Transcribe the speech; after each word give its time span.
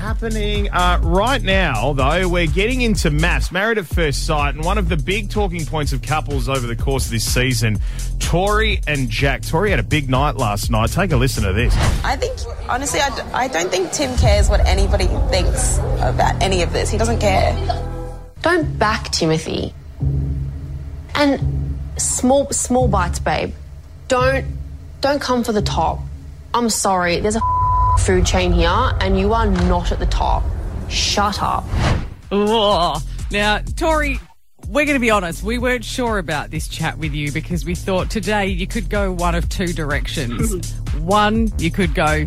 happening? 0.00 0.70
Uh, 0.70 0.98
right 1.02 1.42
now, 1.42 1.92
though, 1.92 2.28
we're 2.28 2.46
getting 2.46 2.80
into 2.80 3.10
MAFS, 3.10 3.52
married 3.52 3.78
at 3.78 3.86
first 3.86 4.26
sight, 4.26 4.54
and 4.54 4.64
one 4.64 4.78
of 4.78 4.88
the 4.88 4.96
big 4.96 5.30
talking 5.30 5.64
points 5.66 5.92
of 5.92 6.02
couples 6.02 6.48
over 6.48 6.66
the 6.66 6.74
course 6.74 7.04
of 7.04 7.10
this 7.12 7.32
season, 7.32 7.78
Tori 8.18 8.80
and 8.86 9.08
Jack. 9.10 9.42
Tori 9.42 9.70
had 9.70 9.78
a 9.78 9.84
big 9.84 10.08
night 10.08 10.36
last 10.36 10.70
night. 10.70 10.90
Take 10.90 11.12
a 11.12 11.16
listen 11.16 11.44
to 11.44 11.52
this. 11.52 11.74
I 12.02 12.16
think, 12.16 12.36
honestly, 12.68 13.00
I, 13.00 13.14
d- 13.14 13.22
I 13.32 13.48
don't 13.48 13.70
think 13.70 13.92
Tim 13.92 14.16
cares 14.16 14.48
what 14.48 14.60
anybody 14.66 15.06
thinks 15.30 15.78
about 15.98 16.42
any 16.42 16.62
of 16.62 16.72
this. 16.72 16.90
He 16.90 16.98
doesn't 16.98 17.20
care. 17.20 17.54
Don't 18.42 18.78
back 18.78 19.10
Timothy. 19.10 19.74
And 21.14 21.78
small 21.98 22.50
small 22.50 22.88
bites, 22.88 23.18
babe. 23.18 23.52
Don't 24.08 24.46
don't 25.02 25.20
come 25.20 25.44
for 25.44 25.52
the 25.52 25.62
top. 25.62 25.98
I'm 26.54 26.70
sorry. 26.70 27.20
There's 27.20 27.36
a 27.36 27.40
food 27.98 28.26
chain 28.26 28.52
here, 28.52 28.92
and 29.00 29.18
you 29.18 29.32
are 29.32 29.46
not 29.46 29.92
at 29.92 29.98
the 29.98 30.06
top. 30.06 30.42
Shut 30.88 31.42
up. 31.42 31.64
Ugh. 32.32 33.00
Now, 33.30 33.58
Tori, 33.76 34.18
we're 34.68 34.84
going 34.84 34.96
to 34.96 35.00
be 35.00 35.10
honest. 35.10 35.42
We 35.42 35.58
weren't 35.58 35.84
sure 35.84 36.18
about 36.18 36.50
this 36.50 36.68
chat 36.68 36.98
with 36.98 37.12
you 37.12 37.32
because 37.32 37.64
we 37.64 37.74
thought 37.74 38.10
today 38.10 38.46
you 38.46 38.66
could 38.66 38.88
go 38.88 39.12
one 39.12 39.34
of 39.34 39.48
two 39.48 39.68
directions. 39.68 40.72
one, 40.98 41.52
you 41.58 41.70
could 41.70 41.94
go, 41.94 42.26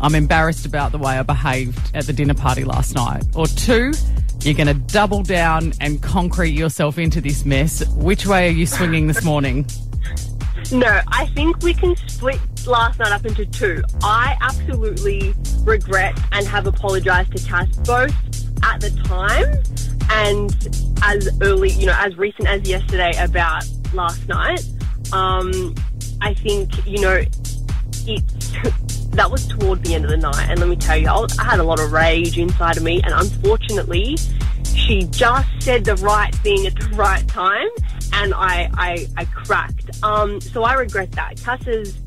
I'm 0.00 0.14
embarrassed 0.14 0.66
about 0.66 0.92
the 0.92 0.98
way 0.98 1.18
I 1.18 1.22
behaved 1.22 1.94
at 1.94 2.06
the 2.06 2.12
dinner 2.12 2.34
party 2.34 2.64
last 2.64 2.94
night. 2.94 3.24
Or 3.34 3.46
two, 3.46 3.92
you're 4.40 4.54
going 4.54 4.66
to 4.68 4.74
double 4.74 5.22
down 5.22 5.72
and 5.80 6.02
concrete 6.02 6.50
yourself 6.52 6.98
into 6.98 7.20
this 7.20 7.44
mess. 7.44 7.86
Which 7.94 8.26
way 8.26 8.48
are 8.48 8.52
you 8.52 8.66
swinging 8.66 9.06
this 9.06 9.24
morning? 9.24 9.66
No, 10.72 11.00
I 11.08 11.26
think 11.26 11.62
we 11.62 11.74
can 11.74 11.94
split 12.08 12.40
last 12.66 12.98
night 12.98 13.12
up 13.12 13.24
into 13.24 13.46
two. 13.46 13.82
I 14.02 14.36
absolutely 14.40 15.34
regret 15.64 16.18
and 16.32 16.46
have 16.46 16.66
apologised 16.66 17.36
to 17.36 17.44
Cass 17.44 17.68
both 17.78 18.14
at 18.62 18.80
the 18.80 18.90
time 19.04 19.62
and 20.10 20.54
as 21.02 21.28
early, 21.42 21.70
you 21.70 21.86
know, 21.86 21.96
as 21.98 22.16
recent 22.16 22.48
as 22.48 22.68
yesterday 22.68 23.12
about 23.18 23.64
last 23.92 24.26
night. 24.28 24.64
Um, 25.12 25.74
I 26.20 26.34
think, 26.34 26.86
you 26.86 27.00
know, 27.00 27.22
it 28.06 28.22
that 29.12 29.30
was 29.30 29.46
toward 29.48 29.82
the 29.82 29.94
end 29.94 30.04
of 30.04 30.10
the 30.10 30.16
night, 30.16 30.46
and 30.48 30.58
let 30.60 30.68
me 30.68 30.76
tell 30.76 30.96
you, 30.96 31.08
I, 31.08 31.20
was, 31.20 31.38
I 31.38 31.44
had 31.44 31.58
a 31.58 31.64
lot 31.64 31.80
of 31.80 31.90
rage 31.92 32.38
inside 32.38 32.76
of 32.76 32.82
me, 32.82 33.00
and 33.02 33.12
unfortunately, 33.14 34.16
she 34.64 35.04
just 35.04 35.48
said 35.60 35.84
the 35.84 35.96
right 35.96 36.34
thing 36.36 36.66
at 36.66 36.74
the 36.74 36.88
right 36.94 37.26
time, 37.28 37.68
and 38.12 38.34
I 38.34 38.70
I, 38.74 39.06
I 39.16 39.24
cracked. 39.24 40.02
Um, 40.02 40.40
so 40.40 40.64
I 40.64 40.74
regret 40.74 41.12
that. 41.12 41.40
Cass 41.42 41.66
is 41.66 41.98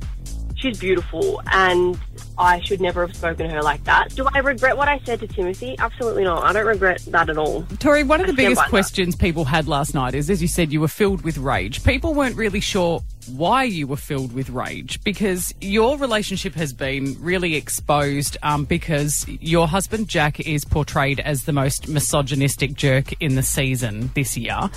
she's 0.60 0.80
beautiful, 0.80 1.42
and 1.52 2.00
I 2.38 2.60
should 2.62 2.82
never 2.82 3.06
have 3.06 3.16
spoken 3.16 3.48
to 3.48 3.54
her 3.54 3.62
like 3.62 3.84
that. 3.86 4.14
Do 4.16 4.28
I 4.34 4.40
regret 4.40 4.78
what 4.78 4.88
I 4.88 5.00
said 5.00 5.20
to 5.22 5.28
Timothy? 5.28 5.76
Absolutely 5.80 6.24
not. 6.24 6.44
I 6.44 6.54
don't 6.54 6.66
regret 6.66 7.02
that 7.08 7.30
at 7.30 7.38
all. 7.38 7.64
Tori, 7.80 8.04
one 8.04 8.22
of 8.22 8.28
the 8.28 8.34
biggest 8.34 8.58
by 8.58 8.64
that. 8.64 8.70
questions 8.70 9.16
people 9.16 9.46
had 9.46 9.68
last 9.68 9.94
night 9.94 10.16
is, 10.16 10.30
as 10.30 10.42
you 10.42 10.48
said, 10.48 10.72
you 10.72 10.82
were 10.82 10.88
filled 10.88 11.24
with 11.24 11.38
rage. 11.38 11.84
People 11.84 12.14
weren't 12.14 12.36
really 12.36 12.60
sure 12.60 13.02
why 13.36 13.64
you 13.64 13.88
were 13.88 13.98
filled 13.98 14.34
with 14.34 14.50
rage 14.50 15.02
because 15.04 15.54
your 15.62 15.98
relationship 15.98 16.56
has 16.56 16.74
been 16.74 17.16
really 17.20 17.56
exposed 17.56 18.38
um, 18.44 18.66
because 18.66 19.26
your 19.28 19.68
husband 19.68 20.08
Jack 20.08 20.40
is 20.40 20.66
portrayed 20.66 21.20
as 21.20 21.44
the 21.44 21.54
most 21.54 21.88
misogynistic 21.88 22.74
jerk 22.74 23.14
in 23.22 23.36
the 23.36 23.44
season 23.44 24.12
this 24.16 24.36
year. 24.36 24.70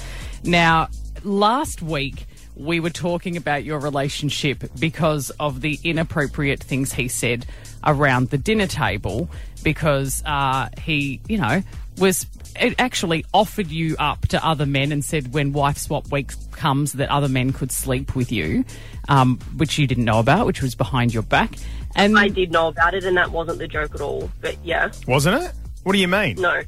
Now, 0.44 0.88
last 1.24 1.82
week 1.82 2.26
we 2.56 2.80
were 2.80 2.90
talking 2.90 3.36
about 3.36 3.64
your 3.64 3.78
relationship 3.78 4.64
because 4.78 5.30
of 5.40 5.60
the 5.60 5.78
inappropriate 5.84 6.62
things 6.62 6.92
he 6.92 7.08
said 7.08 7.46
around 7.84 8.30
the 8.30 8.38
dinner 8.38 8.66
table 8.66 9.28
because 9.62 10.22
uh, 10.26 10.68
he, 10.80 11.20
you 11.28 11.38
know, 11.38 11.62
was 11.98 12.26
it 12.60 12.74
actually 12.78 13.24
offered 13.32 13.68
you 13.68 13.96
up 13.98 14.26
to 14.28 14.44
other 14.46 14.66
men 14.66 14.92
and 14.92 15.04
said 15.04 15.32
when 15.32 15.52
wife 15.52 15.78
swap 15.78 16.10
week 16.12 16.32
comes 16.52 16.92
that 16.94 17.08
other 17.08 17.28
men 17.28 17.52
could 17.52 17.72
sleep 17.72 18.14
with 18.14 18.30
you, 18.30 18.64
um, 19.08 19.38
which 19.56 19.78
you 19.78 19.86
didn't 19.86 20.04
know 20.04 20.18
about, 20.18 20.46
which 20.46 20.60
was 20.62 20.74
behind 20.74 21.14
your 21.14 21.22
back. 21.22 21.54
And 21.94 22.18
I 22.18 22.28
did 22.28 22.50
know 22.50 22.68
about 22.68 22.94
it, 22.94 23.04
and 23.04 23.16
that 23.16 23.30
wasn't 23.30 23.58
the 23.58 23.68
joke 23.68 23.94
at 23.94 24.00
all. 24.00 24.30
But 24.40 24.56
yeah, 24.64 24.90
Wasn't 25.06 25.42
it? 25.42 25.52
What 25.82 25.92
do 25.92 25.98
you 25.98 26.08
mean? 26.08 26.36
no. 26.36 26.62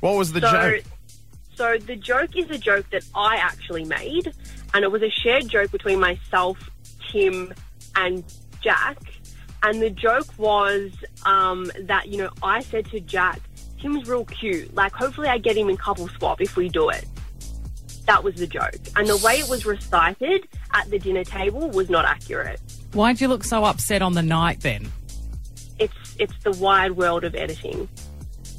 What 0.00 0.16
was 0.16 0.32
the 0.32 0.40
So, 0.40 0.50
joke? 0.50 0.84
So 1.54 1.76
the 1.78 1.96
joke 1.96 2.36
is 2.36 2.50
a 2.50 2.58
joke 2.58 2.88
that 2.90 3.04
I 3.14 3.36
actually 3.36 3.84
made, 3.84 4.32
and 4.74 4.84
it 4.84 4.90
was 4.90 5.02
a 5.02 5.10
shared 5.10 5.48
joke 5.48 5.70
between 5.70 6.00
myself, 6.00 6.58
Tim, 7.10 7.52
and 7.96 8.24
Jack. 8.62 8.98
And 9.62 9.80
the 9.80 9.90
joke 9.90 10.26
was 10.38 10.90
um, 11.24 11.70
that 11.82 12.08
you 12.08 12.18
know 12.18 12.30
I 12.42 12.60
said 12.60 12.86
to 12.86 13.00
Jack, 13.00 13.40
"Tim's 13.80 14.08
real 14.08 14.24
cute. 14.24 14.74
Like, 14.74 14.92
hopefully, 14.92 15.28
I 15.28 15.38
get 15.38 15.56
him 15.56 15.68
in 15.68 15.76
couple 15.76 16.08
swap 16.08 16.40
if 16.40 16.56
we 16.56 16.68
do 16.68 16.88
it." 16.88 17.06
That 18.06 18.24
was 18.24 18.34
the 18.34 18.46
joke, 18.46 18.80
and 18.96 19.06
the 19.06 19.18
way 19.18 19.34
it 19.34 19.48
was 19.48 19.64
recited 19.64 20.48
at 20.72 20.90
the 20.90 20.98
dinner 20.98 21.24
table 21.24 21.70
was 21.70 21.88
not 21.88 22.04
accurate. 22.04 22.60
why'd 22.92 23.20
you 23.20 23.28
look 23.28 23.44
so 23.44 23.64
upset 23.64 24.02
on 24.02 24.14
the 24.14 24.22
night 24.22 24.60
then? 24.60 24.90
It's 25.78 26.16
it's 26.18 26.34
the 26.42 26.52
wide 26.52 26.92
world 26.92 27.22
of 27.24 27.34
editing. 27.34 27.88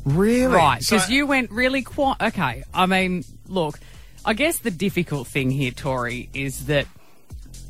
Really? 0.06 0.54
Right, 0.54 0.84
So- 0.84 0.96
because 0.98 1.10
you 1.10 1.26
went 1.26 1.52
really 1.52 1.82
quiet. 1.82 2.18
Okay, 2.22 2.64
I 2.74 2.86
mean, 2.86 3.24
look, 3.48 3.80
I 4.26 4.34
guess 4.34 4.60
the 4.60 4.72
difficult 4.72 5.28
thing 5.28 5.52
here, 5.52 5.72
Tori, 5.72 6.30
is 6.34 6.66
that 6.66 6.88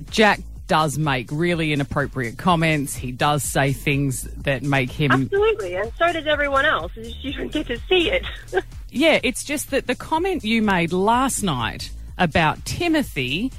Jack 0.09 0.39
does 0.67 0.97
make 0.97 1.27
really 1.31 1.73
inappropriate 1.73 2.37
comments. 2.37 2.95
He 2.95 3.11
does 3.11 3.43
say 3.43 3.73
things 3.73 4.23
that 4.43 4.63
make 4.63 4.91
him. 4.91 5.11
Absolutely, 5.11 5.75
and 5.75 5.91
so 5.99 6.11
does 6.13 6.25
everyone 6.25 6.65
else. 6.65 6.91
You 6.95 7.33
don't 7.33 7.51
get 7.51 7.67
to 7.67 7.77
see 7.89 8.09
it. 8.11 8.23
Yeah, 8.95 9.19
it's 9.23 9.43
just 9.43 9.71
that 9.71 9.87
the 9.87 9.95
comment 9.95 10.43
you 10.43 10.61
made 10.61 10.93
last 10.93 11.41
night 11.41 11.89
about 12.15 12.63
Timothy, 12.63 13.51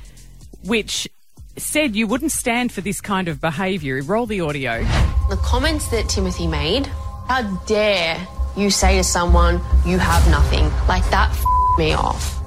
which 0.65 1.09
said 1.57 1.97
you 1.97 2.07
wouldn't 2.07 2.31
stand 2.31 2.71
for 2.71 2.83
this 2.83 3.01
kind 3.01 3.27
of 3.27 3.41
behaviour. 3.41 4.01
Roll 4.05 4.27
the 4.27 4.41
audio. 4.43 4.84
The 5.31 5.37
comments 5.43 5.89
that 5.89 6.09
Timothy 6.09 6.47
made, 6.47 6.87
how 7.27 7.43
dare 7.67 8.17
you 8.56 8.70
say 8.70 8.97
to 8.97 9.04
someone, 9.04 9.60
you 9.84 9.98
have 9.98 10.28
nothing? 10.31 10.65
Like 10.88 11.09
that 11.10 11.31
f- 11.31 11.44
me 11.78 11.92
off. 11.92 12.41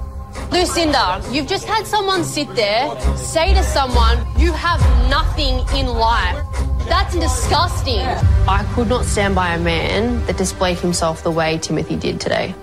Lucinda, 0.50 1.22
you've 1.30 1.46
just 1.46 1.66
had 1.66 1.86
someone 1.86 2.24
sit 2.24 2.54
there, 2.54 2.98
say 3.16 3.52
to 3.52 3.62
someone, 3.62 4.18
you 4.38 4.52
have 4.52 4.80
nothing 5.10 5.58
in 5.76 5.86
life. 5.86 6.42
That's 6.88 7.14
disgusting. 7.14 8.00
I 8.48 8.66
could 8.74 8.88
not 8.88 9.04
stand 9.04 9.34
by 9.34 9.54
a 9.54 9.58
man 9.58 10.24
that 10.26 10.38
displayed 10.38 10.78
himself 10.78 11.22
the 11.22 11.30
way 11.30 11.58
Timothy 11.58 11.96
did 11.96 12.20
today. 12.20 12.54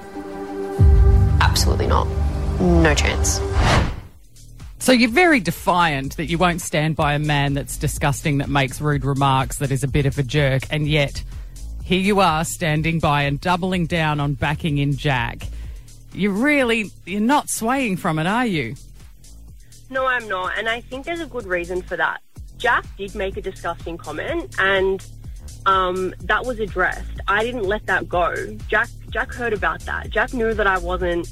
Absolutely 1.41 1.85
not. 1.85 2.07
No 2.59 2.95
chance. 2.95 3.39
So 4.79 4.91
you're 4.91 5.09
very 5.09 5.39
defiant 5.39 6.17
that 6.17 6.25
you 6.25 6.37
won't 6.37 6.61
stand 6.61 6.95
by 6.95 7.13
a 7.13 7.19
man 7.19 7.53
that's 7.53 7.77
disgusting, 7.77 8.39
that 8.39 8.49
makes 8.49 8.81
rude 8.81 9.05
remarks, 9.05 9.57
that 9.57 9.71
is 9.71 9.83
a 9.83 9.87
bit 9.87 10.05
of 10.05 10.17
a 10.17 10.23
jerk, 10.23 10.63
and 10.71 10.87
yet 10.87 11.23
here 11.85 11.99
you 11.99 12.19
are 12.19 12.43
standing 12.43 12.99
by 12.99 13.21
and 13.21 13.39
doubling 13.39 13.85
down 13.85 14.19
on 14.19 14.33
backing 14.33 14.79
in 14.79 14.97
Jack. 14.97 15.47
You 16.13 16.31
really, 16.31 16.89
you're 17.05 17.21
not 17.21 17.47
swaying 17.47 17.97
from 17.97 18.17
it, 18.17 18.25
are 18.25 18.45
you? 18.45 18.75
No, 19.91 20.07
I'm 20.07 20.27
not, 20.27 20.57
and 20.57 20.67
I 20.67 20.81
think 20.81 21.05
there's 21.05 21.19
a 21.19 21.27
good 21.27 21.45
reason 21.45 21.83
for 21.83 21.95
that. 21.95 22.21
Jack 22.57 22.85
did 22.97 23.13
make 23.13 23.37
a 23.37 23.41
disgusting 23.41 23.99
comment, 23.99 24.55
and 24.57 25.05
um, 25.67 26.15
that 26.21 26.43
was 26.43 26.59
addressed. 26.59 27.19
I 27.27 27.43
didn't 27.43 27.65
let 27.65 27.85
that 27.85 28.09
go. 28.09 28.33
Jack 28.67 28.89
Jack 29.11 29.31
heard 29.31 29.53
about 29.53 29.81
that. 29.81 30.09
Jack 30.09 30.33
knew 30.33 30.55
that 30.55 30.65
I 30.65 30.79
wasn't 30.79 31.27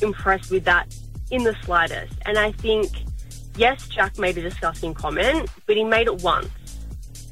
impressed 0.00 0.50
with 0.50 0.64
that 0.64 0.86
in 1.30 1.44
the 1.44 1.54
slightest, 1.64 2.14
and 2.24 2.38
I 2.38 2.52
think 2.52 2.90
yes, 3.58 3.86
Jack 3.88 4.18
made 4.18 4.38
a 4.38 4.42
disgusting 4.42 4.94
comment, 4.94 5.50
but 5.66 5.76
he 5.76 5.84
made 5.84 6.06
it 6.06 6.22
once, 6.22 6.48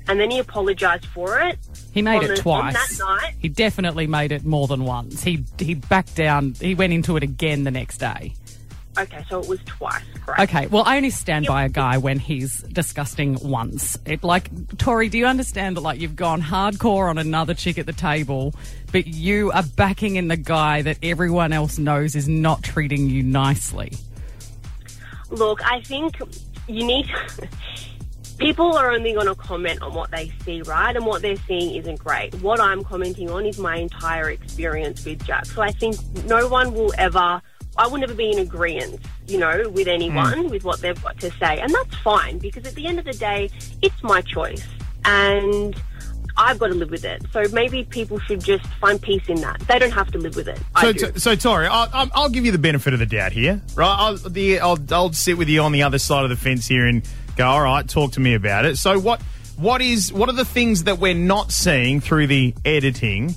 and 0.09 0.20
then 0.20 0.31
he 0.31 0.41
apologized 0.41 1.06
for 1.06 1.41
it. 1.41 1.59
He 1.97 2.03
made 2.03 2.23
it 2.23 2.29
the- 2.29 2.37
twice. 2.37 3.01
He 3.39 3.49
definitely 3.49 4.07
made 4.07 4.31
it 4.31 4.45
more 4.45 4.66
than 4.66 4.84
once. 4.84 5.25
He 5.25 5.45
he 5.59 5.72
backed 5.72 6.15
down. 6.15 6.54
He 6.60 6.75
went 6.75 6.93
into 6.93 7.16
it 7.16 7.22
again 7.22 7.65
the 7.65 7.71
next 7.71 7.97
day. 7.97 8.34
Okay, 8.98 9.25
so 9.31 9.41
it 9.41 9.48
was 9.48 9.59
twice, 9.65 10.03
correct? 10.25 10.41
Okay, 10.41 10.66
well, 10.69 10.83
I 10.87 10.98
only 10.98 11.09
stand 11.10 11.47
by 11.47 11.65
a 11.65 11.69
guy 11.71 11.97
when 11.98 12.19
he's 12.19 12.60
disgusting 12.63 13.39
once. 13.43 13.98
It 14.04 14.22
like 14.22 14.51
Tori, 14.77 15.09
do 15.09 15.16
you 15.16 15.27
understand 15.27 15.77
that 15.77 15.81
like 15.81 15.98
you've 15.98 16.16
gone 16.16 16.43
hardcore 16.43 17.09
on 17.09 17.16
another 17.16 17.54
chick 17.54 17.78
at 17.78 17.87
the 17.87 17.93
table, 17.95 18.54
but 18.92 19.07
you 19.07 19.51
are 19.53 19.63
backing 19.63 20.16
in 20.16 20.28
the 20.28 20.37
guy 20.37 20.83
that 20.83 20.99
everyone 21.03 21.54
else 21.54 21.78
knows 21.78 22.15
is 22.15 22.28
not 22.28 22.63
treating 22.63 23.09
you 23.09 23.22
nicely? 23.22 23.92
Look, 25.31 25.65
I 25.65 25.81
think 25.81 26.15
you 26.69 26.87
need. 26.87 27.10
People 28.38 28.77
are 28.77 28.91
only 28.91 29.15
going 29.15 29.27
to 29.27 29.34
comment 29.34 29.80
on 29.83 29.94
what 29.94 30.10
they 30.10 30.30
see, 30.44 30.60
right? 30.62 30.94
And 30.94 31.06
what 31.06 31.22
they're 31.22 31.36
seeing 31.48 31.74
isn't 31.77 31.98
great. 31.98 32.34
What 32.42 32.60
I'm 32.60 32.84
commenting 32.84 33.30
on 33.30 33.47
is 33.47 33.59
my 33.59 33.77
entire 33.77 34.30
experience 34.30 35.04
with 35.04 35.24
Jack. 35.24 35.47
So 35.47 35.62
I 35.62 35.71
think 35.71 35.97
no 36.27 36.47
one 36.47 36.74
will 36.74 36.92
ever, 36.98 37.41
I 37.78 37.86
will 37.86 37.98
never 37.98 38.15
be 38.15 38.30
in 38.30 38.38
agreement, 38.38 39.00
you 39.27 39.38
know, 39.38 39.71
with 39.71 39.88
anyone 39.88 40.44
hmm. 40.44 40.48
with 40.48 40.65
what 40.65 40.80
they've 40.80 41.03
got 41.03 41.18
to 41.21 41.30
say. 41.33 41.60
And 41.60 41.72
that's 41.72 41.97
fine 41.97 42.38
because 42.38 42.66
at 42.66 42.74
the 42.74 42.86
end 42.86 42.98
of 42.98 43.06
the 43.06 43.15
day, 43.15 43.48
it's 43.80 44.03
my 44.03 44.21
choice. 44.21 44.65
And 45.06 45.80
I've 46.38 46.59
got 46.59 46.68
to 46.68 46.74
live 46.74 46.91
with 46.91 47.04
it. 47.04 47.22
So 47.33 47.44
maybe 47.53 47.84
people 47.84 48.18
should 48.21 48.42
just 48.44 48.66
find 48.74 49.00
peace 49.00 49.28
in 49.28 49.41
that. 49.41 49.60
They 49.68 49.78
don't 49.78 49.92
have 49.92 50.10
to 50.12 50.18
live 50.18 50.36
with 50.36 50.48
it. 50.48 50.59
So, 50.80 50.92
t- 50.92 51.18
so 51.18 51.34
Tori, 51.34 51.66
I'll, 51.66 51.88
I'll- 51.92 52.10
I'll 52.15 52.28
give 52.28 52.44
you 52.44 52.53
the 52.53 52.59
benefit 52.59 52.92
of 52.92 52.98
the 52.98 53.06
doubt 53.06 53.33
here, 53.33 53.60
right? 53.74 53.97
I'll, 53.98 54.16
the, 54.16 54.60
I'll, 54.60 54.78
I'll 54.91 55.12
sit 55.12 55.38
with 55.38 55.48
you 55.48 55.62
on 55.62 55.72
the 55.72 55.83
other 55.83 55.98
side 55.98 56.24
of 56.24 56.30
the 56.30 56.36
fence 56.36 56.66
here 56.66 56.86
and 56.86 57.03
go, 57.36 57.47
all 57.47 57.62
right, 57.62 57.88
talk 57.88 58.12
to 58.12 58.21
me 58.21 58.34
about 58.34 58.65
it. 58.65 58.77
So, 58.78 58.98
what, 58.98 59.21
what 59.56 59.80
is, 59.80 60.12
what 60.12 60.28
are 60.28 60.34
the 60.34 60.44
things 60.44 60.84
that 60.84 60.98
we're 60.98 61.15
not 61.15 61.53
seeing 61.53 62.00
through 62.00 62.27
the 62.27 62.54
editing 62.65 63.34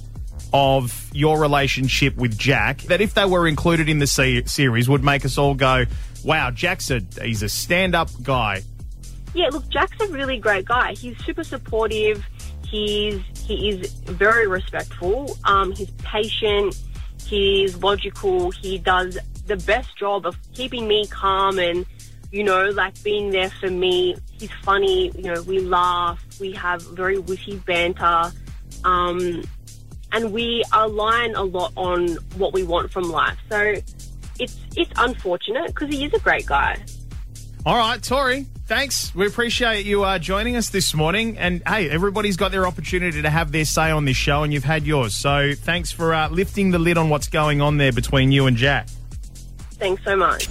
of 0.52 1.10
your 1.13 1.40
relationship 1.40 2.16
with 2.16 2.38
Jack 2.38 2.80
that, 2.84 3.02
if 3.02 3.13
they 3.13 3.25
were 3.25 3.48
included 3.48 3.88
in 3.88 4.00
the 4.00 4.07
se- 4.07 4.45
series, 4.45 4.90
would 4.90 5.04
make 5.04 5.24
us 5.25 5.38
all 5.38 5.54
go, 5.54 5.86
wow, 6.24 6.52
Jack's 6.52 6.90
a, 6.92 7.02
he's 7.22 7.44
a 7.44 7.50
stand-up 7.50 8.10
guy. 8.24 8.62
Yeah, 9.36 9.50
look, 9.52 9.69
Jack's 9.69 10.00
a 10.02 10.07
really 10.07 10.40
great 10.40 10.66
guy. 10.66 10.94
He's 10.94 11.16
super 11.24 11.44
supportive. 11.44 12.25
He's 12.69 13.21
he 13.45 13.69
is 13.69 13.94
very 13.94 14.48
respectful. 14.48 15.38
Um, 15.44 15.71
he's 15.71 15.92
patient. 16.04 16.80
He's 17.25 17.75
logical. 17.77 18.51
He 18.51 18.77
does 18.77 19.18
the 19.48 19.57
best 19.57 19.98
job 19.98 20.25
of 20.25 20.38
keeping 20.54 20.88
me 20.88 21.07
calm 21.07 21.57
and 21.57 21.86
you 22.31 22.44
know 22.44 22.69
like 22.69 23.01
being 23.04 23.31
there 23.31 23.50
for 23.50 23.69
me. 23.69 24.16
He's 24.31 24.51
funny. 24.63 25.12
You 25.16 25.33
know, 25.33 25.42
we 25.44 25.60
laugh. 25.60 26.24
We 26.39 26.51
have 26.54 26.81
very 26.81 27.18
witty 27.18 27.57
banter. 27.57 28.31
Um, 28.83 29.44
and 30.12 30.31
we 30.31 30.63
align 30.74 31.36
a 31.36 31.44
lot 31.44 31.71
on 31.75 32.10
what 32.38 32.54
we 32.54 32.63
want 32.63 32.92
from 32.92 33.04
life. 33.04 33.38
So 33.50 33.75
it's 34.39 34.57
it's 34.75 34.92
unfortunate 34.98 35.68
because 35.68 35.89
he 35.89 36.06
is 36.06 36.13
a 36.13 36.19
great 36.19 36.45
guy. 36.45 36.77
All 37.66 37.77
right, 37.77 38.01
Tori, 38.01 38.45
thanks. 38.69 39.13
We 39.16 39.25
appreciate 39.25 39.86
you 39.86 40.04
uh, 40.04 40.19
joining 40.19 40.56
us 40.56 40.69
this 40.69 40.94
morning. 40.94 41.38
And 41.38 41.62
hey, 41.68 41.89
everybody's 41.89 42.38
got 42.38 42.51
their 42.51 42.68
opportunity 42.68 43.21
to 43.24 43.30
have 43.30 43.51
their 43.51 43.66
say 43.66 43.89
on 43.92 44.06
this 44.06 44.16
show, 44.16 44.44
and 44.44 44.54
you've 44.54 44.63
had 44.63 44.86
yours. 44.86 45.16
So 45.16 45.54
thanks 45.56 45.92
for 45.92 46.13
uh, 46.13 46.30
lifting 46.30 46.71
the 46.71 46.80
lid 46.80 46.98
on 46.98 47.10
what's 47.10 47.27
going 47.27 47.62
on 47.62 47.77
there 47.77 47.92
between 47.92 48.31
you 48.31 48.45
and 48.45 48.56
Jack. 48.56 48.88
Thanks 49.80 50.04
so 50.04 50.16
much. 50.16 50.48